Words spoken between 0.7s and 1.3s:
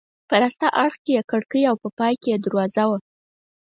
اړخ کې یې